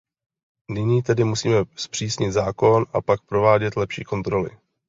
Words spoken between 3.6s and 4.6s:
lepší kontroly.